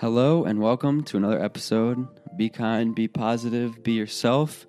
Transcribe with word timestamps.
Hello 0.00 0.44
and 0.44 0.60
welcome 0.60 1.02
to 1.02 1.16
another 1.16 1.42
episode. 1.42 2.06
Be 2.36 2.48
kind, 2.50 2.94
be 2.94 3.08
positive, 3.08 3.82
be 3.82 3.94
yourself. 3.94 4.64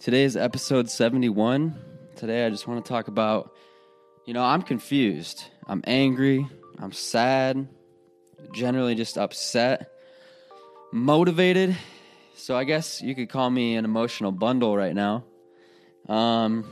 Today 0.00 0.24
is 0.24 0.34
episode 0.34 0.88
71. 0.88 1.78
Today 2.16 2.46
I 2.46 2.48
just 2.48 2.66
want 2.66 2.82
to 2.82 2.88
talk 2.88 3.06
about, 3.06 3.52
you 4.24 4.32
know, 4.32 4.42
I'm 4.42 4.62
confused. 4.62 5.44
I'm 5.66 5.82
angry. 5.86 6.48
I'm 6.78 6.90
sad. 6.90 7.68
Generally 8.54 8.94
just 8.94 9.18
upset. 9.18 9.90
Motivated. 10.90 11.76
So 12.34 12.56
I 12.56 12.64
guess 12.64 13.02
you 13.02 13.14
could 13.14 13.28
call 13.28 13.50
me 13.50 13.76
an 13.76 13.84
emotional 13.84 14.32
bundle 14.32 14.74
right 14.74 14.94
now. 14.94 15.24
Um, 16.08 16.64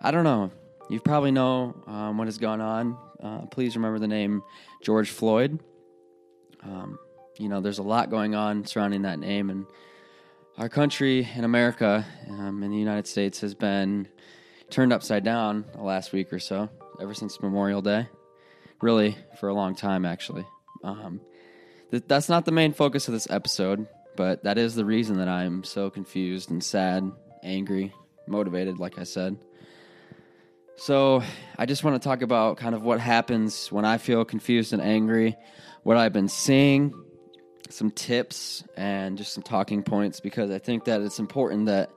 I 0.00 0.12
don't 0.12 0.22
know. 0.22 0.52
You 0.88 1.00
probably 1.00 1.32
know 1.32 1.74
um, 1.88 2.16
what 2.16 2.28
has 2.28 2.38
gone 2.38 2.60
on. 2.60 2.96
Uh, 3.20 3.46
please 3.46 3.74
remember 3.74 3.98
the 3.98 4.06
name 4.06 4.44
George 4.84 5.10
Floyd. 5.10 5.58
Um, 6.62 6.98
you 7.38 7.48
know, 7.48 7.60
there's 7.60 7.78
a 7.78 7.82
lot 7.82 8.10
going 8.10 8.34
on 8.34 8.66
surrounding 8.66 9.02
that 9.02 9.18
name, 9.18 9.50
and 9.50 9.66
our 10.58 10.68
country 10.68 11.28
in 11.34 11.44
America, 11.44 12.04
um, 12.28 12.62
in 12.62 12.70
the 12.70 12.76
United 12.76 13.06
States, 13.06 13.40
has 13.40 13.54
been 13.54 14.08
turned 14.70 14.92
upside 14.92 15.24
down 15.24 15.64
the 15.74 15.82
last 15.82 16.12
week 16.12 16.32
or 16.32 16.38
so, 16.38 16.68
ever 17.00 17.14
since 17.14 17.42
Memorial 17.42 17.82
Day. 17.82 18.08
Really, 18.80 19.16
for 19.38 19.48
a 19.48 19.54
long 19.54 19.74
time, 19.74 20.04
actually. 20.04 20.44
Um, 20.82 21.20
th- 21.90 22.04
that's 22.06 22.28
not 22.28 22.44
the 22.44 22.52
main 22.52 22.72
focus 22.72 23.08
of 23.08 23.14
this 23.14 23.30
episode, 23.30 23.86
but 24.16 24.44
that 24.44 24.58
is 24.58 24.74
the 24.74 24.84
reason 24.84 25.18
that 25.18 25.28
I'm 25.28 25.64
so 25.64 25.88
confused 25.88 26.50
and 26.50 26.62
sad, 26.62 27.10
angry, 27.42 27.94
motivated, 28.26 28.78
like 28.78 28.98
I 28.98 29.04
said. 29.04 29.36
So, 30.76 31.22
I 31.56 31.66
just 31.66 31.84
want 31.84 32.00
to 32.00 32.08
talk 32.08 32.22
about 32.22 32.56
kind 32.56 32.74
of 32.74 32.82
what 32.82 32.98
happens 32.98 33.70
when 33.70 33.84
I 33.84 33.98
feel 33.98 34.24
confused 34.24 34.72
and 34.72 34.82
angry, 34.82 35.36
what 35.82 35.96
I've 35.96 36.12
been 36.12 36.28
seeing, 36.28 36.92
some 37.70 37.90
tips, 37.90 38.64
and 38.76 39.16
just 39.16 39.32
some 39.32 39.42
talking 39.42 39.82
points 39.82 40.20
because 40.20 40.50
I 40.50 40.58
think 40.58 40.84
that 40.84 41.00
it's 41.02 41.18
important 41.18 41.66
that 41.66 41.90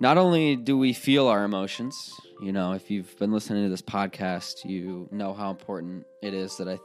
not 0.00 0.18
only 0.18 0.56
do 0.56 0.76
we 0.76 0.92
feel 0.92 1.28
our 1.28 1.44
emotions, 1.44 2.12
you 2.42 2.52
know, 2.52 2.72
if 2.72 2.90
you've 2.90 3.16
been 3.18 3.32
listening 3.32 3.64
to 3.64 3.70
this 3.70 3.82
podcast, 3.82 4.64
you 4.64 5.08
know 5.10 5.32
how 5.32 5.50
important 5.50 6.06
it 6.22 6.34
is 6.34 6.56
that 6.58 6.68
I, 6.68 6.78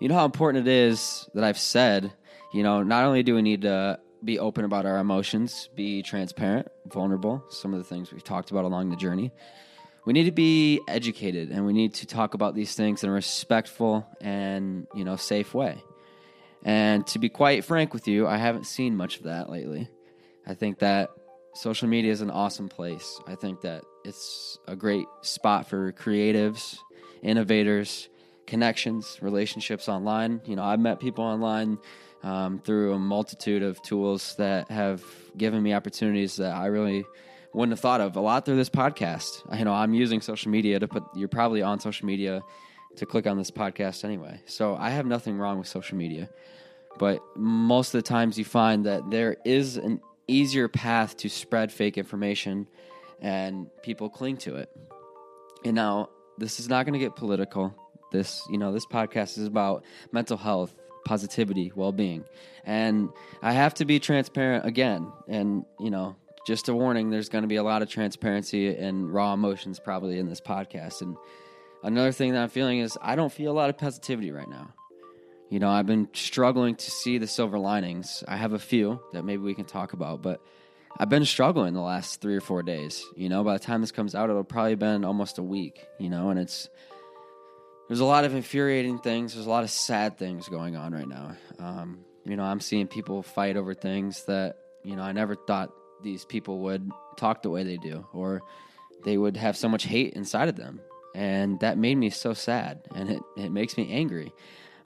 you 0.00 0.08
know 0.08 0.14
how 0.14 0.24
important 0.24 0.66
it 0.66 0.70
is 0.70 1.28
that 1.34 1.44
I've 1.44 1.58
said, 1.58 2.12
you 2.52 2.62
know, 2.62 2.82
not 2.82 3.04
only 3.04 3.22
do 3.22 3.34
we 3.34 3.42
need 3.42 3.62
to 3.62 3.98
be 4.24 4.38
open 4.38 4.64
about 4.64 4.86
our 4.86 4.98
emotions, 4.98 5.68
be 5.74 6.02
transparent, 6.02 6.68
vulnerable, 6.86 7.44
some 7.50 7.72
of 7.72 7.78
the 7.78 7.84
things 7.84 8.12
we've 8.12 8.22
talked 8.22 8.50
about 8.50 8.64
along 8.64 8.90
the 8.90 8.96
journey. 8.96 9.32
We 10.04 10.12
need 10.12 10.24
to 10.24 10.32
be 10.32 10.80
educated 10.88 11.50
and 11.50 11.64
we 11.64 11.72
need 11.72 11.94
to 11.94 12.06
talk 12.06 12.34
about 12.34 12.54
these 12.54 12.74
things 12.74 13.04
in 13.04 13.10
a 13.10 13.12
respectful 13.12 14.06
and, 14.20 14.86
you 14.94 15.04
know, 15.04 15.16
safe 15.16 15.54
way. 15.54 15.82
And 16.64 17.06
to 17.08 17.18
be 17.18 17.28
quite 17.28 17.64
frank 17.64 17.92
with 17.92 18.08
you, 18.08 18.26
I 18.26 18.36
haven't 18.36 18.66
seen 18.66 18.96
much 18.96 19.18
of 19.18 19.24
that 19.24 19.48
lately. 19.48 19.88
I 20.46 20.54
think 20.54 20.80
that 20.80 21.10
social 21.54 21.88
media 21.88 22.10
is 22.10 22.20
an 22.20 22.30
awesome 22.30 22.68
place. 22.68 23.20
I 23.26 23.34
think 23.34 23.60
that 23.60 23.84
it's 24.04 24.58
a 24.66 24.74
great 24.74 25.06
spot 25.20 25.68
for 25.68 25.92
creatives, 25.92 26.78
innovators, 27.22 28.08
connections, 28.46 29.18
relationships 29.20 29.88
online. 29.88 30.40
You 30.46 30.56
know, 30.56 30.64
I've 30.64 30.80
met 30.80 30.98
people 30.98 31.24
online 31.24 31.78
um, 32.22 32.58
through 32.58 32.94
a 32.94 32.98
multitude 32.98 33.62
of 33.62 33.80
tools 33.82 34.34
that 34.36 34.70
have 34.70 35.04
given 35.36 35.62
me 35.62 35.74
opportunities 35.74 36.36
that 36.36 36.54
I 36.54 36.66
really 36.66 37.04
wouldn't 37.52 37.72
have 37.72 37.80
thought 37.80 38.00
of. 38.00 38.16
A 38.16 38.20
lot 38.20 38.44
through 38.44 38.56
this 38.56 38.70
podcast. 38.70 39.58
You 39.58 39.64
know, 39.64 39.72
I'm 39.72 39.94
using 39.94 40.20
social 40.20 40.50
media 40.50 40.78
to 40.78 40.88
put. 40.88 41.04
You're 41.14 41.28
probably 41.28 41.62
on 41.62 41.80
social 41.80 42.06
media 42.06 42.42
to 42.96 43.06
click 43.06 43.26
on 43.26 43.38
this 43.38 43.50
podcast 43.50 44.04
anyway. 44.04 44.40
So 44.46 44.76
I 44.76 44.90
have 44.90 45.06
nothing 45.06 45.38
wrong 45.38 45.58
with 45.58 45.68
social 45.68 45.96
media. 45.96 46.28
But 46.98 47.20
most 47.36 47.94
of 47.94 48.02
the 48.02 48.08
times 48.08 48.38
you 48.38 48.44
find 48.44 48.84
that 48.86 49.10
there 49.10 49.36
is 49.44 49.76
an 49.76 50.00
easier 50.28 50.68
path 50.68 51.16
to 51.18 51.28
spread 51.28 51.72
fake 51.72 51.96
information 51.96 52.68
and 53.20 53.68
people 53.82 54.10
cling 54.10 54.36
to 54.38 54.56
it. 54.56 54.70
And 55.64 55.74
now 55.74 56.10
this 56.36 56.60
is 56.60 56.68
not 56.68 56.84
going 56.84 56.92
to 56.92 56.98
get 56.98 57.16
political. 57.16 57.74
This, 58.10 58.42
you 58.50 58.58
know, 58.58 58.72
this 58.72 58.84
podcast 58.84 59.38
is 59.38 59.46
about 59.46 59.84
mental 60.12 60.36
health, 60.36 60.74
positivity, 61.06 61.72
well-being. 61.74 62.24
And 62.64 63.08
I 63.40 63.52
have 63.52 63.72
to 63.74 63.86
be 63.86 63.98
transparent 63.98 64.66
again. 64.66 65.10
And, 65.28 65.64
you 65.80 65.90
know, 65.90 66.16
just 66.46 66.68
a 66.68 66.74
warning, 66.74 67.10
there's 67.10 67.28
going 67.28 67.42
to 67.42 67.48
be 67.48 67.56
a 67.56 67.62
lot 67.62 67.82
of 67.82 67.88
transparency 67.88 68.74
and 68.74 69.12
raw 69.12 69.32
emotions 69.32 69.78
probably 69.78 70.18
in 70.18 70.28
this 70.28 70.40
podcast. 70.40 71.02
And 71.02 71.16
another 71.82 72.12
thing 72.12 72.32
that 72.32 72.42
I'm 72.42 72.48
feeling 72.48 72.80
is 72.80 72.98
I 73.00 73.16
don't 73.16 73.32
feel 73.32 73.52
a 73.52 73.54
lot 73.54 73.70
of 73.70 73.78
positivity 73.78 74.32
right 74.32 74.48
now. 74.48 74.74
You 75.50 75.58
know, 75.58 75.68
I've 75.68 75.86
been 75.86 76.08
struggling 76.14 76.76
to 76.76 76.90
see 76.90 77.18
the 77.18 77.26
silver 77.26 77.58
linings. 77.58 78.24
I 78.26 78.36
have 78.36 78.54
a 78.54 78.58
few 78.58 79.00
that 79.12 79.24
maybe 79.24 79.42
we 79.42 79.54
can 79.54 79.66
talk 79.66 79.92
about, 79.92 80.22
but 80.22 80.40
I've 80.98 81.10
been 81.10 81.24
struggling 81.26 81.74
the 81.74 81.80
last 81.80 82.20
three 82.20 82.36
or 82.36 82.40
four 82.40 82.62
days. 82.62 83.04
You 83.16 83.28
know, 83.28 83.44
by 83.44 83.54
the 83.54 83.58
time 83.58 83.82
this 83.82 83.92
comes 83.92 84.14
out, 84.14 84.30
it'll 84.30 84.44
probably 84.44 84.76
been 84.76 85.04
almost 85.04 85.38
a 85.38 85.42
week. 85.42 85.86
You 85.98 86.08
know, 86.08 86.30
and 86.30 86.40
it's 86.40 86.68
there's 87.88 88.00
a 88.00 88.06
lot 88.06 88.24
of 88.24 88.34
infuriating 88.34 88.98
things. 88.98 89.34
There's 89.34 89.46
a 89.46 89.50
lot 89.50 89.64
of 89.64 89.70
sad 89.70 90.16
things 90.16 90.48
going 90.48 90.76
on 90.76 90.92
right 90.92 91.08
now. 91.08 91.36
Um, 91.58 92.04
you 92.24 92.36
know, 92.36 92.44
I'm 92.44 92.60
seeing 92.60 92.86
people 92.86 93.22
fight 93.22 93.56
over 93.58 93.74
things 93.74 94.24
that 94.24 94.56
you 94.82 94.96
know 94.96 95.02
I 95.02 95.12
never 95.12 95.34
thought 95.34 95.70
these 96.02 96.24
people 96.24 96.60
would 96.60 96.90
talk 97.16 97.42
the 97.42 97.50
way 97.50 97.62
they 97.62 97.76
do, 97.76 98.06
or 98.12 98.42
they 99.04 99.16
would 99.16 99.36
have 99.36 99.56
so 99.56 99.68
much 99.68 99.84
hate 99.84 100.14
inside 100.14 100.48
of 100.48 100.56
them, 100.56 100.80
and 101.14 101.60
that 101.60 101.78
made 101.78 101.96
me 101.96 102.10
so 102.10 102.32
sad, 102.32 102.80
and 102.94 103.10
it 103.10 103.22
it 103.36 103.50
makes 103.50 103.76
me 103.76 103.90
angry. 103.92 104.32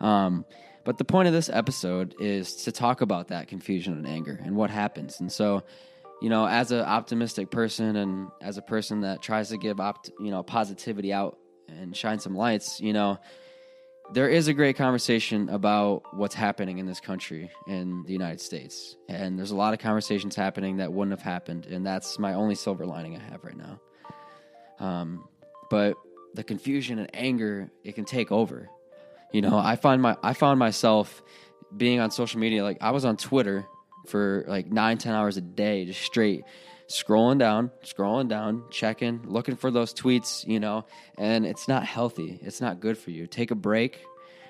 Um, 0.00 0.44
but 0.87 0.99
the 0.99 1.04
point 1.04 1.27
of 1.27 1.34
this 1.34 1.49
episode 1.49 2.15
is 2.21 2.54
to 2.65 2.72
talk 2.72 3.00
about 3.00 3.28
that 3.28 3.49
confusion 3.49 3.94
and 3.94 4.06
anger 4.06 4.41
and 4.44 4.54
what 4.54 4.71
happens. 4.71 5.19
And 5.19 5.32
so, 5.32 5.65
you 6.22 6.31
know, 6.31 6.47
as 6.47 6.71
an 6.71 6.81
optimistic 6.81 7.50
person 7.50 7.97
and 7.97 8.28
as 8.41 8.56
a 8.56 8.62
person 8.62 9.00
that 9.00 9.21
tries 9.21 9.48
to 9.48 9.59
give 9.59 9.81
opt, 9.81 10.12
you 10.21 10.31
know, 10.31 10.44
positivity 10.44 11.12
out 11.12 11.38
and 11.69 11.97
shine 11.97 12.21
some 12.21 12.37
lights, 12.37 12.81
you 12.81 12.93
know, 12.93 13.19
there 14.12 14.28
is 14.28 14.49
a 14.49 14.55
great 14.55 14.77
conversation 14.77 15.49
about 15.49 16.03
what's 16.15 16.34
happening 16.34 16.78
in 16.78 16.87
this 16.87 17.00
country 17.00 17.50
in 17.67 18.05
the 18.05 18.12
United 18.12 18.41
States. 18.41 18.97
And 19.09 19.39
there's 19.39 19.50
a 19.50 19.56
lot 19.56 19.75
of 19.75 19.81
conversations 19.81 20.37
happening 20.37 20.77
that 20.77 20.93
wouldn't 20.93 21.19
have 21.19 21.25
happened. 21.25 21.67
And 21.67 21.84
that's 21.84 22.19
my 22.19 22.34
only 22.34 22.55
silver 22.55 22.87
lining 22.87 23.16
I 23.16 23.21
have 23.31 23.43
right 23.45 23.56
now. 23.56 23.81
Um, 24.78 25.28
but 25.71 25.97
the 26.34 26.45
confusion 26.45 26.99
and 26.99 27.11
anger, 27.15 27.71
it 27.83 27.95
can 27.95 28.05
take 28.05 28.31
over. 28.31 28.69
You 29.33 29.41
know, 29.41 29.59
I 29.59 29.77
find 29.77 30.00
my 30.00 30.16
I 30.22 30.34
found 30.34 30.59
myself 30.59 31.22
being 31.77 31.99
on 31.99 32.11
social 32.11 32.39
media. 32.39 32.62
Like 32.62 32.78
I 32.81 32.93
was 32.93 33.05
on 33.05 33.16
Twitter 33.16 33.66
for 34.06 34.45
like 34.47 34.71
nine, 34.71 34.99
ten 34.99 35.15
hours 35.15 35.37
a 35.37 35.41
day, 35.41 35.84
just 35.84 36.03
straight 36.03 36.45
scrolling 36.89 37.39
down, 37.39 37.71
scrolling 37.85 38.29
down, 38.29 38.65
checking, 38.71 39.23
looking 39.25 39.57
for 39.57 39.71
those 39.71 39.93
tweets, 39.93 40.47
you 40.47 40.61
know, 40.61 40.85
and 41.19 41.47
it's 41.47 41.69
not 41.69 41.85
healthy. 41.85 42.39
It's 42.43 42.61
not 42.61 42.81
good 42.81 42.97
for 42.97 43.11
you. 43.11 43.27
Take 43.27 43.51
a 43.51 43.57
break. 43.57 44.01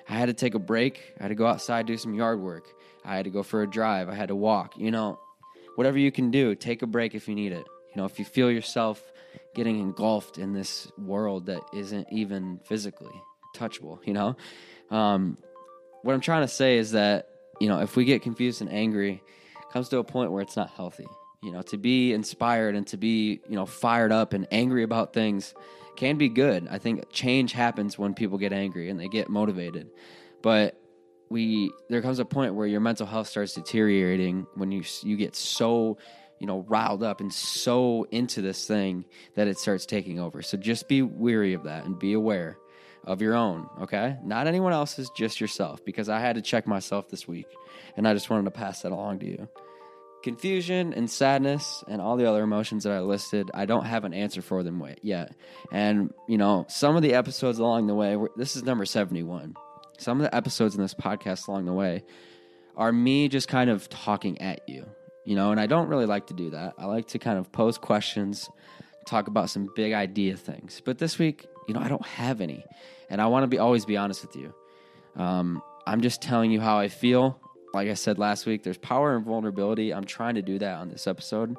I 0.09 0.13
had 0.13 0.27
to 0.27 0.33
take 0.33 0.55
a 0.55 0.59
break. 0.59 1.13
I 1.19 1.23
had 1.23 1.29
to 1.29 1.35
go 1.35 1.47
outside, 1.47 1.85
do 1.85 1.97
some 1.97 2.13
yard 2.13 2.39
work. 2.39 2.65
I 3.03 3.15
had 3.15 3.25
to 3.25 3.31
go 3.31 3.43
for 3.43 3.61
a 3.61 3.67
drive. 3.67 4.09
I 4.09 4.15
had 4.15 4.29
to 4.29 4.35
walk. 4.35 4.77
You 4.77 4.91
know, 4.91 5.19
whatever 5.75 5.97
you 5.97 6.11
can 6.11 6.31
do, 6.31 6.55
take 6.55 6.81
a 6.81 6.87
break 6.87 7.15
if 7.15 7.27
you 7.27 7.35
need 7.35 7.51
it. 7.51 7.65
You 7.89 8.01
know, 8.01 8.05
if 8.05 8.19
you 8.19 8.25
feel 8.25 8.51
yourself 8.51 9.01
getting 9.55 9.79
engulfed 9.79 10.37
in 10.37 10.53
this 10.53 10.91
world 10.97 11.47
that 11.47 11.61
isn't 11.73 12.07
even 12.11 12.59
physically 12.65 13.21
touchable, 13.55 13.99
you 14.05 14.13
know? 14.13 14.35
Um, 14.91 15.37
what 16.03 16.13
I'm 16.13 16.21
trying 16.21 16.43
to 16.43 16.47
say 16.47 16.77
is 16.77 16.91
that, 16.91 17.29
you 17.59 17.67
know, 17.67 17.79
if 17.79 17.95
we 17.95 18.05
get 18.05 18.21
confused 18.21 18.61
and 18.61 18.71
angry, 18.71 19.23
comes 19.73 19.89
to 19.89 19.97
a 19.97 20.03
point 20.03 20.31
where 20.31 20.41
it's 20.41 20.55
not 20.55 20.69
healthy. 20.69 21.07
You 21.41 21.51
know, 21.51 21.61
to 21.63 21.77
be 21.77 22.13
inspired 22.13 22.75
and 22.75 22.87
to 22.87 22.97
be, 22.97 23.41
you 23.47 23.55
know, 23.55 23.65
fired 23.65 24.11
up 24.11 24.33
and 24.33 24.47
angry 24.51 24.83
about 24.83 25.13
things 25.13 25.53
can 25.95 26.17
be 26.17 26.29
good. 26.29 26.67
I 26.69 26.77
think 26.77 27.11
change 27.11 27.53
happens 27.53 27.97
when 27.97 28.13
people 28.13 28.37
get 28.37 28.53
angry 28.53 28.89
and 28.89 28.99
they 28.99 29.07
get 29.07 29.29
motivated. 29.29 29.89
But 30.41 30.79
we 31.29 31.71
there 31.89 32.01
comes 32.01 32.19
a 32.19 32.25
point 32.25 32.55
where 32.55 32.67
your 32.67 32.79
mental 32.79 33.05
health 33.05 33.27
starts 33.27 33.53
deteriorating 33.53 34.47
when 34.55 34.71
you 34.71 34.83
you 35.03 35.17
get 35.17 35.35
so 35.35 35.97
you 36.39 36.47
know 36.47 36.65
riled 36.69 37.03
up 37.03 37.19
and 37.19 37.33
so 37.33 38.07
into 38.11 38.41
this 38.41 38.65
thing 38.65 39.05
that 39.35 39.47
it 39.47 39.57
starts 39.57 39.85
taking 39.85 40.19
over. 40.19 40.41
So 40.41 40.57
just 40.57 40.87
be 40.87 41.01
weary 41.01 41.53
of 41.53 41.63
that 41.63 41.85
and 41.85 41.99
be 41.99 42.13
aware 42.13 42.57
of 43.03 43.21
your 43.21 43.35
own, 43.35 43.69
okay? 43.81 44.17
Not 44.23 44.47
anyone 44.47 44.73
else's, 44.73 45.09
just 45.15 45.39
yourself, 45.39 45.83
because 45.85 46.09
I 46.09 46.19
had 46.19 46.35
to 46.35 46.41
check 46.41 46.67
myself 46.67 47.07
this 47.07 47.25
week, 47.25 47.47
and 47.95 48.05
I 48.05 48.13
just 48.13 48.29
wanted 48.29 48.43
to 48.45 48.51
pass 48.51 48.81
that 48.81 48.91
along 48.91 49.19
to 49.19 49.25
you. 49.25 49.47
Confusion 50.23 50.93
and 50.93 51.09
sadness 51.09 51.83
and 51.87 52.01
all 52.01 52.17
the 52.17 52.27
other 52.29 52.43
emotions 52.43 52.83
that 52.83 52.93
I 52.93 52.99
listed, 52.99 53.51
I 53.53 53.65
don't 53.65 53.85
have 53.85 54.03
an 54.03 54.13
answer 54.13 54.41
for 54.41 54.63
them 54.63 54.83
yet. 55.01 55.33
And, 55.71 56.13
you 56.27 56.37
know, 56.37 56.65
some 56.69 56.95
of 56.95 57.01
the 57.01 57.13
episodes 57.13 57.59
along 57.59 57.87
the 57.87 57.95
way, 57.95 58.17
this 58.35 58.55
is 58.55 58.63
number 58.63 58.85
71. 58.85 59.55
Some 59.99 60.19
of 60.19 60.23
the 60.23 60.35
episodes 60.35 60.75
in 60.75 60.81
this 60.81 60.93
podcast 60.93 61.47
along 61.47 61.65
the 61.65 61.73
way 61.73 62.03
are 62.75 62.91
me 62.91 63.29
just 63.29 63.47
kind 63.47 63.69
of 63.69 63.89
talking 63.89 64.41
at 64.41 64.67
you, 64.67 64.85
you 65.25 65.35
know, 65.35 65.51
and 65.51 65.59
I 65.59 65.65
don't 65.65 65.87
really 65.87 66.05
like 66.05 66.27
to 66.27 66.33
do 66.33 66.51
that. 66.51 66.73
I 66.77 66.85
like 66.85 67.07
to 67.09 67.19
kind 67.19 67.39
of 67.39 67.51
pose 67.51 67.77
questions, 67.77 68.49
talk 69.05 69.27
about 69.27 69.49
some 69.49 69.69
big 69.75 69.93
idea 69.93 70.35
things. 70.35 70.81
But 70.83 70.97
this 70.97 71.17
week, 71.17 71.47
you 71.67 71.73
know, 71.73 71.79
I 71.79 71.87
don't 71.87 72.05
have 72.05 72.41
any 72.41 72.63
and 73.09 73.21
I 73.21 73.27
want 73.27 73.43
to 73.43 73.47
be 73.47 73.57
always 73.57 73.85
be 73.85 73.97
honest 73.97 74.25
with 74.25 74.35
you. 74.35 74.53
Um, 75.15 75.61
I'm 75.85 76.01
just 76.01 76.21
telling 76.21 76.51
you 76.51 76.59
how 76.59 76.77
I 76.77 76.89
feel 76.89 77.39
like 77.77 77.89
I 77.89 77.93
said 77.93 78.17
last 78.17 78.47
week, 78.47 78.63
there's 78.63 78.79
power 78.79 79.15
and 79.15 79.23
vulnerability. 79.23 79.93
I'm 79.93 80.05
trying 80.05 80.33
to 80.33 80.41
do 80.41 80.57
that 80.57 80.77
on 80.77 80.89
this 80.89 81.05
episode. 81.05 81.55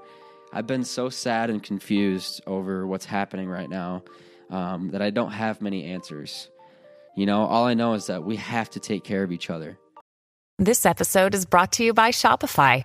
I've 0.53 0.67
been 0.67 0.82
so 0.82 1.11
sad 1.11 1.49
and 1.49 1.62
confused 1.62 2.43
over 2.44 2.88
what's 2.88 3.05
happening 3.05 3.49
right 3.49 3.70
now 3.70 4.03
um, 4.50 4.91
that 4.91 5.00
I 5.00 5.11
don't 5.11 5.31
have 5.31 5.62
many 5.62 5.85
answers. 5.85 6.49
You 7.15 7.26
know, 7.26 7.44
all 7.44 7.67
I 7.67 7.75
know 7.75 7.94
is 7.94 8.09
that 8.09 8.25
we 8.25 8.35
have 8.35 8.69
to 8.70 8.81
take 8.81 9.05
care 9.05 9.23
of 9.23 9.31
each 9.31 9.49
other. 9.49 9.79
This 10.59 10.85
episode 10.85 11.37
is 11.37 11.47
brought 11.47 11.70
to 11.73 11.85
you 11.85 11.94
by 11.94 12.11
Shopify. 12.11 12.85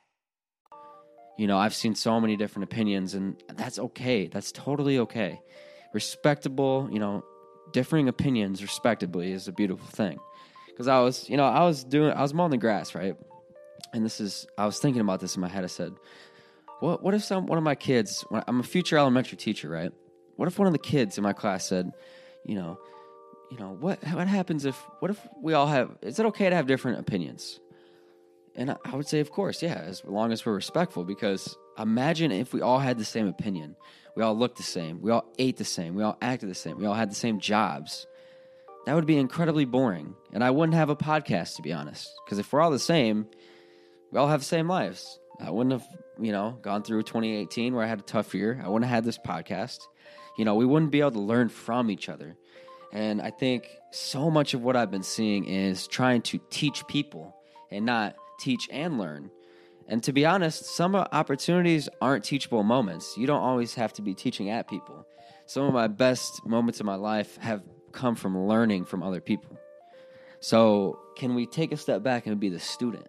You 1.37 1.47
know, 1.47 1.57
I've 1.57 1.73
seen 1.73 1.95
so 1.95 2.19
many 2.19 2.35
different 2.35 2.65
opinions, 2.65 3.13
and 3.13 3.41
that's 3.55 3.79
okay. 3.79 4.27
That's 4.27 4.51
totally 4.51 4.99
okay. 4.99 5.41
Respectable, 5.93 6.87
you 6.91 6.99
know, 6.99 7.23
differing 7.71 8.07
opinions 8.07 8.61
respectably 8.61 9.31
is 9.31 9.47
a 9.47 9.51
beautiful 9.51 9.87
thing. 9.87 10.19
Because 10.67 10.87
I 10.87 10.99
was, 10.99 11.29
you 11.29 11.37
know, 11.37 11.45
I 11.45 11.63
was 11.63 11.83
doing, 11.83 12.11
I 12.11 12.21
was 12.21 12.33
mowing 12.33 12.51
the 12.51 12.57
grass, 12.57 12.95
right? 12.95 13.15
And 13.93 14.05
this 14.05 14.19
is, 14.19 14.47
I 14.57 14.65
was 14.65 14.79
thinking 14.79 15.01
about 15.01 15.19
this 15.19 15.35
in 15.35 15.41
my 15.41 15.47
head. 15.47 15.63
I 15.63 15.67
said, 15.67 15.93
what, 16.79 17.03
what 17.03 17.13
if 17.13 17.23
some, 17.23 17.45
one 17.45 17.57
of 17.57 17.63
my 17.63 17.75
kids, 17.75 18.25
I'm 18.31 18.59
a 18.59 18.63
future 18.63 18.97
elementary 18.97 19.37
teacher, 19.37 19.69
right? 19.69 19.91
What 20.35 20.47
if 20.47 20.57
one 20.57 20.67
of 20.67 20.73
the 20.73 20.79
kids 20.79 21.17
in 21.17 21.23
my 21.23 21.33
class 21.33 21.65
said, 21.65 21.91
you 22.45 22.55
know, 22.55 22.79
you 23.51 23.57
know, 23.57 23.77
what, 23.79 24.03
what 24.13 24.27
happens 24.27 24.65
if, 24.65 24.75
what 24.99 25.11
if 25.11 25.27
we 25.41 25.53
all 25.53 25.67
have, 25.67 25.95
is 26.01 26.19
it 26.19 26.25
okay 26.27 26.49
to 26.49 26.55
have 26.55 26.67
different 26.67 26.99
opinions? 26.99 27.59
And 28.55 28.75
I 28.83 28.95
would 28.95 29.07
say, 29.07 29.19
of 29.19 29.31
course, 29.31 29.61
yeah, 29.63 29.81
as 29.85 30.03
long 30.03 30.31
as 30.31 30.45
we're 30.45 30.53
respectful. 30.53 31.03
Because 31.03 31.57
imagine 31.77 32.31
if 32.31 32.53
we 32.53 32.61
all 32.61 32.79
had 32.79 32.97
the 32.97 33.05
same 33.05 33.27
opinion, 33.27 33.75
we 34.15 34.23
all 34.23 34.37
looked 34.37 34.57
the 34.57 34.63
same, 34.63 35.01
we 35.01 35.11
all 35.11 35.25
ate 35.39 35.57
the 35.57 35.65
same, 35.65 35.95
we 35.95 36.03
all 36.03 36.17
acted 36.21 36.49
the 36.49 36.55
same, 36.55 36.77
we 36.77 36.85
all 36.85 36.93
had 36.93 37.09
the 37.09 37.15
same 37.15 37.39
jobs. 37.39 38.07
That 38.85 38.95
would 38.95 39.05
be 39.05 39.17
incredibly 39.17 39.65
boring, 39.65 40.15
and 40.33 40.43
I 40.43 40.49
wouldn't 40.49 40.73
have 40.73 40.89
a 40.89 40.95
podcast 40.95 41.55
to 41.55 41.61
be 41.61 41.71
honest. 41.71 42.11
Because 42.25 42.39
if 42.39 42.51
we're 42.51 42.61
all 42.61 42.71
the 42.71 42.79
same, 42.79 43.27
we 44.11 44.19
all 44.19 44.27
have 44.27 44.41
the 44.41 44.45
same 44.45 44.67
lives. 44.67 45.19
I 45.39 45.49
wouldn't 45.49 45.73
have, 45.73 45.87
you 46.19 46.31
know, 46.31 46.57
gone 46.61 46.83
through 46.83 47.03
2018 47.03 47.73
where 47.73 47.83
I 47.83 47.87
had 47.87 47.99
a 47.99 48.03
tough 48.03 48.33
year. 48.33 48.59
I 48.63 48.67
wouldn't 48.67 48.89
have 48.89 48.95
had 48.95 49.03
this 49.05 49.17
podcast. 49.17 49.79
You 50.37 50.45
know, 50.45 50.55
we 50.55 50.65
wouldn't 50.65 50.91
be 50.91 50.99
able 50.99 51.11
to 51.11 51.19
learn 51.19 51.49
from 51.49 51.89
each 51.89 52.09
other. 52.09 52.35
And 52.91 53.21
I 53.21 53.29
think 53.29 53.69
so 53.91 54.29
much 54.29 54.53
of 54.53 54.61
what 54.61 54.75
I've 54.75 54.91
been 54.91 55.03
seeing 55.03 55.45
is 55.45 55.87
trying 55.87 56.21
to 56.23 56.39
teach 56.49 56.85
people 56.87 57.35
and 57.69 57.85
not 57.85 58.15
teach 58.41 58.67
and 58.71 58.97
learn. 58.97 59.31
And 59.87 60.01
to 60.03 60.13
be 60.13 60.25
honest, 60.25 60.65
some 60.65 60.95
opportunities 60.95 61.89
aren't 62.01 62.23
teachable 62.23 62.63
moments. 62.63 63.17
You 63.17 63.27
don't 63.27 63.41
always 63.41 63.75
have 63.75 63.93
to 63.93 64.01
be 64.01 64.13
teaching 64.13 64.49
at 64.49 64.69
people. 64.69 65.05
Some 65.45 65.63
of 65.63 65.73
my 65.73 65.87
best 65.87 66.45
moments 66.45 66.79
in 66.79 66.85
my 66.85 66.95
life 66.95 67.37
have 67.37 67.61
come 67.91 68.15
from 68.15 68.47
learning 68.47 68.85
from 68.85 69.03
other 69.03 69.19
people. 69.19 69.59
So, 70.39 70.99
can 71.15 71.35
we 71.35 71.45
take 71.45 71.71
a 71.71 71.77
step 71.77 72.01
back 72.03 72.25
and 72.25 72.39
be 72.39 72.49
the 72.49 72.59
student? 72.59 73.05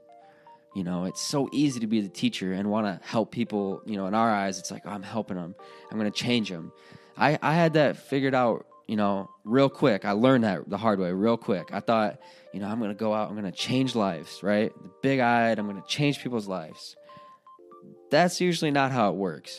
You 0.74 0.84
know, 0.84 1.04
it's 1.04 1.20
so 1.20 1.48
easy 1.52 1.80
to 1.80 1.86
be 1.86 2.00
the 2.00 2.08
teacher 2.08 2.52
and 2.52 2.70
want 2.70 2.86
to 2.86 3.06
help 3.06 3.30
people. 3.30 3.80
You 3.86 3.96
know, 3.96 4.06
in 4.06 4.14
our 4.14 4.30
eyes, 4.30 4.58
it's 4.58 4.70
like, 4.70 4.82
oh, 4.84 4.90
I'm 4.90 5.02
helping 5.02 5.36
them, 5.36 5.54
I'm 5.90 5.98
going 5.98 6.10
to 6.10 6.18
change 6.18 6.50
them. 6.50 6.72
I, 7.16 7.38
I 7.42 7.54
had 7.54 7.74
that 7.74 7.96
figured 7.96 8.34
out, 8.34 8.66
you 8.92 8.96
know, 8.96 9.30
real 9.44 9.70
quick. 9.70 10.04
I 10.04 10.12
learned 10.12 10.44
that 10.44 10.68
the 10.68 10.76
hard 10.76 11.00
way 11.00 11.12
real 11.12 11.38
quick. 11.38 11.70
I 11.72 11.80
thought, 11.80 12.18
you 12.52 12.60
know, 12.60 12.68
I'm 12.68 12.78
going 12.78 12.90
to 12.90 12.94
go 12.94 13.14
out, 13.14 13.30
I'm 13.30 13.34
going 13.34 13.50
to 13.50 13.58
change 13.58 13.94
lives, 13.94 14.42
right? 14.42 14.70
Big 15.00 15.18
eyed, 15.18 15.58
I'm 15.58 15.66
going 15.66 15.80
to 15.80 15.88
change 15.88 16.22
people's 16.22 16.46
lives. 16.46 16.94
That's 18.10 18.38
usually 18.38 18.70
not 18.70 18.92
how 18.92 19.08
it 19.08 19.16
works. 19.16 19.58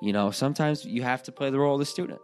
You 0.00 0.12
know, 0.12 0.30
sometimes 0.30 0.84
you 0.84 1.02
have 1.02 1.24
to 1.24 1.32
play 1.32 1.50
the 1.50 1.58
role 1.58 1.74
of 1.74 1.80
the 1.80 1.84
student. 1.84 2.20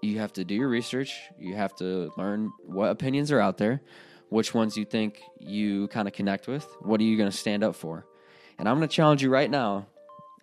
You 0.00 0.18
have 0.20 0.32
to 0.32 0.46
do 0.46 0.54
your 0.54 0.70
research, 0.70 1.14
you 1.38 1.56
have 1.56 1.76
to 1.76 2.10
learn 2.16 2.50
what 2.64 2.88
opinions 2.88 3.30
are 3.30 3.40
out 3.40 3.58
there, 3.58 3.82
which 4.30 4.54
ones 4.54 4.78
you 4.78 4.86
think 4.86 5.20
you 5.40 5.88
kind 5.88 6.08
of 6.08 6.14
connect 6.14 6.48
with, 6.48 6.64
what 6.80 7.02
are 7.02 7.04
you 7.04 7.18
going 7.18 7.30
to 7.30 7.36
stand 7.36 7.62
up 7.62 7.74
for? 7.74 8.06
And 8.58 8.66
I'm 8.66 8.78
going 8.78 8.88
to 8.88 8.96
challenge 8.96 9.22
you 9.22 9.28
right 9.28 9.50
now, 9.50 9.88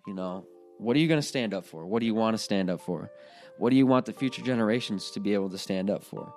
you 0.06 0.14
know, 0.14 0.46
what 0.80 0.96
are 0.96 0.98
you 1.00 1.08
going 1.08 1.20
to 1.20 1.26
stand 1.26 1.52
up 1.52 1.66
for? 1.66 1.84
What 1.86 2.00
do 2.00 2.06
you 2.06 2.14
want 2.14 2.34
to 2.34 2.42
stand 2.42 2.70
up 2.70 2.80
for? 2.80 3.10
What 3.58 3.70
do 3.70 3.76
you 3.76 3.86
want 3.86 4.06
the 4.06 4.12
future 4.12 4.42
generations 4.42 5.10
to 5.12 5.20
be 5.20 5.34
able 5.34 5.50
to 5.50 5.58
stand 5.58 5.90
up 5.90 6.02
for? 6.02 6.32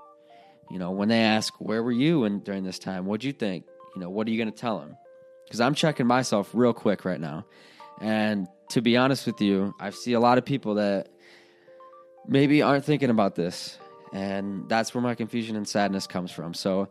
You 0.69 0.79
know, 0.79 0.91
when 0.91 1.07
they 1.07 1.21
ask, 1.21 1.53
where 1.59 1.81
were 1.81 1.91
you 1.91 2.25
and 2.25 2.43
during 2.43 2.63
this 2.63 2.79
time? 2.79 3.05
What'd 3.05 3.23
you 3.23 3.31
think? 3.31 3.65
You 3.95 4.01
know, 4.01 4.09
what 4.09 4.27
are 4.27 4.31
you 4.31 4.37
going 4.37 4.51
to 4.51 4.57
tell 4.57 4.79
them? 4.79 4.97
Because 5.45 5.61
I'm 5.61 5.75
checking 5.75 6.07
myself 6.07 6.49
real 6.53 6.73
quick 6.73 7.05
right 7.05 7.19
now. 7.19 7.45
And 8.01 8.47
to 8.71 8.81
be 8.81 8.97
honest 8.97 9.25
with 9.25 9.39
you, 9.39 9.73
I 9.79 9.91
see 9.91 10.13
a 10.13 10.19
lot 10.19 10.37
of 10.37 10.45
people 10.45 10.75
that 10.75 11.09
maybe 12.27 12.61
aren't 12.61 12.85
thinking 12.85 13.09
about 13.09 13.35
this. 13.35 13.77
And 14.13 14.67
that's 14.67 14.93
where 14.93 15.01
my 15.01 15.15
confusion 15.15 15.55
and 15.55 15.67
sadness 15.67 16.05
comes 16.05 16.31
from. 16.31 16.53
So 16.53 16.89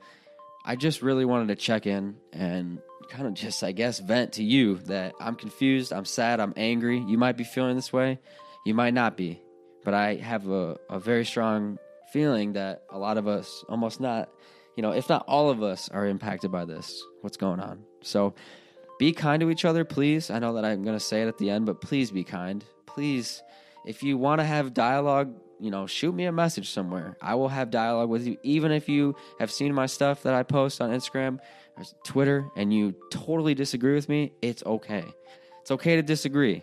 I 0.64 0.76
just 0.76 1.03
really 1.03 1.25
wanted 1.25 1.49
to 1.49 1.56
check 1.56 1.87
in 1.87 2.17
and 2.32 2.81
kind 3.09 3.26
of 3.26 3.35
just, 3.35 3.62
I 3.64 3.73
guess, 3.73 3.99
vent 3.99 4.35
to 4.35 4.44
you 4.44 4.76
that 4.87 5.14
I'm 5.20 5.35
confused, 5.35 5.93
I'm 5.93 6.05
sad, 6.05 6.41
I'm 6.41 6.55
angry. 6.56 6.99
You 6.99 7.19
might 7.19 7.37
be 7.37 7.44
feeling 7.44 7.76
this 7.76 7.93
way, 7.93 8.20
you 8.64 8.75
might 8.75 8.94
not 8.94 9.17
be. 9.17 9.43
But 9.85 9.94
I 9.94 10.14
have 10.17 10.49
a, 10.49 10.79
a 10.88 11.00
very 11.00 11.25
strong 11.25 11.79
feeling 12.12 12.53
that 12.53 12.85
a 12.91 12.99
lot 12.99 13.19
of 13.19 13.26
us, 13.26 13.64
almost 13.69 14.00
not, 14.00 14.29
you 14.76 14.82
know, 14.82 14.93
if 14.93 15.09
not 15.09 15.25
all 15.26 15.50
of 15.50 15.62
us, 15.62 15.88
are 15.88 16.06
impacted 16.06 16.53
by 16.53 16.64
this. 16.64 17.03
What's 17.23 17.37
going 17.37 17.59
on? 17.59 17.82
So 18.03 18.35
be 18.99 19.12
kind 19.12 19.41
to 19.41 19.50
each 19.50 19.64
other, 19.64 19.85
please. 19.85 20.31
I 20.31 20.38
know 20.38 20.55
that 20.55 20.64
I'm 20.64 20.85
going 20.85 20.97
to 20.97 21.05
say 21.05 21.23
it 21.23 21.29
at 21.29 21.38
the 21.38 21.50
end, 21.50 21.67
but 21.67 21.81
please 21.81 22.12
be 22.12 22.23
kind. 22.23 22.64
Please, 22.87 23.43
if 23.85 24.05
you 24.05 24.17
want 24.17 24.41
to 24.41 24.44
have 24.44 24.73
dialogue, 24.73 25.35
you 25.62 25.70
know, 25.70 25.87
shoot 25.87 26.12
me 26.12 26.25
a 26.25 26.32
message 26.32 26.70
somewhere. 26.70 27.17
I 27.23 27.37
will 27.37 27.49
have 27.49 27.70
dialogue 27.70 28.09
with 28.09 28.26
you, 28.26 28.37
even 28.43 28.73
if 28.73 28.88
you 28.88 29.14
have 29.38 29.50
seen 29.50 29.73
my 29.73 29.87
stuff 29.87 30.25
that 30.25 30.35
I 30.35 30.43
post 30.43 30.81
on 30.81 30.91
Instagram 30.91 31.38
or 31.76 31.85
Twitter 32.05 32.49
and 32.56 32.75
you 32.75 32.97
totally 33.11 33.55
disagree 33.55 33.94
with 33.94 34.09
me. 34.09 34.32
It's 34.43 34.64
okay. 34.67 35.05
It's 35.61 35.70
okay 35.70 35.94
to 35.97 36.03
disagree. 36.03 36.62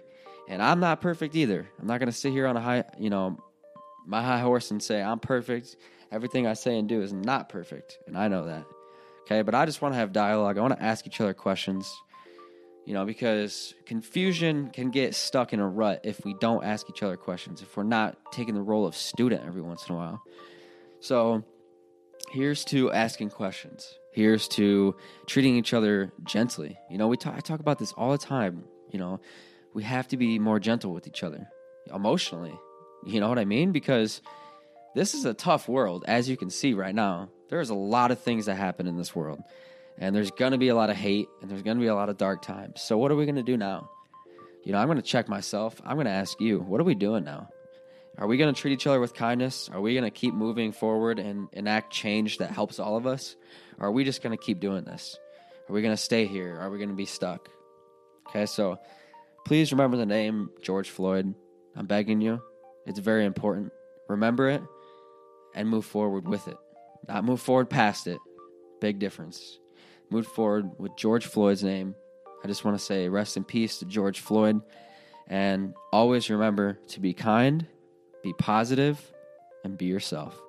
And 0.49 0.61
I'm 0.61 0.81
not 0.81 0.99
perfect 0.99 1.35
either. 1.35 1.65
I'm 1.79 1.87
not 1.87 1.99
going 1.99 2.11
to 2.11 2.17
sit 2.17 2.33
here 2.33 2.45
on 2.45 2.57
a 2.57 2.61
high, 2.61 2.83
you 2.97 3.09
know, 3.09 3.37
my 4.05 4.21
high 4.21 4.39
horse 4.39 4.71
and 4.71 4.83
say 4.83 5.01
I'm 5.01 5.19
perfect. 5.19 5.77
Everything 6.11 6.45
I 6.45 6.53
say 6.53 6.77
and 6.77 6.89
do 6.89 7.01
is 7.01 7.13
not 7.13 7.49
perfect, 7.49 7.99
and 8.07 8.17
I 8.17 8.27
know 8.27 8.45
that. 8.45 8.65
Okay, 9.21 9.43
but 9.43 9.53
I 9.53 9.67
just 9.67 9.79
want 9.79 9.93
to 9.93 9.99
have 9.99 10.11
dialogue. 10.11 10.57
I 10.57 10.61
want 10.61 10.75
to 10.75 10.83
ask 10.83 11.05
each 11.05 11.21
other 11.21 11.35
questions. 11.35 11.87
You 12.89 12.95
know, 12.95 13.05
because 13.05 13.75
confusion 13.85 14.71
can 14.71 14.89
get 14.89 15.13
stuck 15.13 15.53
in 15.53 15.59
a 15.59 15.67
rut 15.67 16.01
if 16.03 16.25
we 16.25 16.33
don't 16.33 16.63
ask 16.63 16.89
each 16.89 17.03
other 17.03 17.17
questions, 17.17 17.61
if 17.61 17.77
we're 17.77 17.83
not 17.83 18.17
taking 18.31 18.55
the 18.55 18.63
role 18.63 18.87
of 18.87 18.95
student 18.95 19.43
every 19.45 19.61
once 19.61 19.87
in 19.87 19.93
a 19.93 19.97
while. 19.99 20.23
So, 20.99 21.43
here's 22.31 22.65
to 22.65 22.91
asking 22.91 23.29
questions. 23.29 23.93
Here's 24.11 24.47
to 24.47 24.95
treating 25.27 25.55
each 25.55 25.71
other 25.71 26.11
gently. 26.23 26.79
You 26.89 26.97
know, 26.97 27.07
we 27.07 27.15
talk, 27.15 27.35
I 27.37 27.41
talk 27.41 27.59
about 27.59 27.77
this 27.77 27.93
all 27.93 28.11
the 28.11 28.17
time. 28.17 28.63
You 28.89 28.97
know, 28.97 29.19
we 29.75 29.83
have 29.83 30.07
to 30.07 30.17
be 30.17 30.39
more 30.39 30.59
gentle 30.59 30.91
with 30.91 31.05
each 31.05 31.21
other 31.21 31.47
emotionally. 31.93 32.57
You 33.05 33.19
know 33.19 33.29
what 33.29 33.37
I 33.37 33.45
mean? 33.45 33.71
Because 33.71 34.19
this 34.95 35.13
is 35.13 35.25
a 35.25 35.35
tough 35.35 35.69
world, 35.69 36.05
as 36.07 36.27
you 36.27 36.37
can 36.37 36.49
see 36.49 36.73
right 36.73 36.95
now. 36.95 37.29
There's 37.51 37.69
a 37.69 37.75
lot 37.75 38.09
of 38.09 38.19
things 38.19 38.47
that 38.47 38.55
happen 38.55 38.87
in 38.87 38.97
this 38.97 39.15
world, 39.15 39.43
and 39.99 40.15
there's 40.15 40.31
going 40.31 40.53
to 40.53 40.57
be 40.57 40.69
a 40.69 40.75
lot 40.75 40.89
of 40.89 40.95
hate, 40.95 41.27
and 41.41 41.51
there's 41.51 41.61
going 41.61 41.77
to 41.77 41.81
be 41.81 41.87
a 41.87 41.95
lot 41.95 42.09
of 42.09 42.17
dark 42.17 42.41
times. 42.41 42.81
So, 42.81 42.97
what 42.97 43.11
are 43.11 43.15
we 43.15 43.25
going 43.25 43.35
to 43.35 43.43
do 43.43 43.57
now? 43.57 43.89
You 44.63 44.71
know, 44.71 44.79
I'm 44.79 44.87
going 44.87 44.97
to 44.97 45.03
check 45.03 45.29
myself. 45.29 45.79
I'm 45.85 45.95
going 45.95 46.05
to 46.05 46.11
ask 46.11 46.39
you, 46.41 46.59
what 46.59 46.81
are 46.81 46.85
we 46.85 46.95
doing 46.95 47.23
now? 47.23 47.49
Are 48.17 48.27
we 48.27 48.37
going 48.37 48.53
to 48.53 48.59
treat 48.59 48.73
each 48.73 48.87
other 48.87 48.99
with 48.99 49.13
kindness? 49.13 49.69
Are 49.71 49.79
we 49.79 49.93
going 49.93 50.03
to 50.03 50.11
keep 50.11 50.33
moving 50.33 50.71
forward 50.73 51.19
and 51.19 51.47
enact 51.53 51.93
change 51.93 52.39
that 52.39 52.51
helps 52.51 52.79
all 52.79 52.97
of 52.97 53.07
us? 53.07 53.35
Or 53.77 53.87
are 53.87 53.91
we 53.91 54.03
just 54.03 54.21
going 54.21 54.37
to 54.37 54.43
keep 54.43 54.59
doing 54.59 54.83
this? 54.83 55.17
Are 55.69 55.73
we 55.73 55.81
going 55.81 55.93
to 55.93 56.01
stay 56.01 56.25
here? 56.25 56.57
Are 56.59 56.69
we 56.69 56.77
going 56.77 56.89
to 56.89 56.95
be 56.95 57.05
stuck? 57.05 57.47
Okay, 58.27 58.45
so 58.45 58.77
please 59.45 59.71
remember 59.71 59.95
the 59.95 60.05
name 60.05 60.49
George 60.61 60.89
Floyd. 60.89 61.33
I'm 61.75 61.85
begging 61.85 62.19
you. 62.19 62.41
It's 62.85 62.99
very 62.99 63.25
important. 63.25 63.71
Remember 64.09 64.49
it 64.49 64.61
and 65.55 65.69
move 65.69 65.85
forward 65.85 66.27
with 66.27 66.47
it. 66.47 66.57
Not 67.07 67.23
move 67.23 67.39
forward 67.39 67.69
past 67.69 68.07
it. 68.07 68.19
Big 68.81 68.99
difference. 68.99 69.59
Move 70.09 70.27
forward 70.27 70.71
with 70.79 70.95
George 70.95 71.25
Floyd's 71.25 71.63
name. 71.63 71.95
I 72.43 72.47
just 72.47 72.65
want 72.65 72.77
to 72.77 72.83
say 72.83 73.09
rest 73.09 73.37
in 73.37 73.43
peace 73.43 73.79
to 73.79 73.85
George 73.85 74.19
Floyd. 74.19 74.61
And 75.27 75.73
always 75.93 76.29
remember 76.29 76.79
to 76.89 76.99
be 76.99 77.13
kind, 77.13 77.67
be 78.23 78.33
positive, 78.33 78.99
and 79.63 79.77
be 79.77 79.85
yourself. 79.85 80.39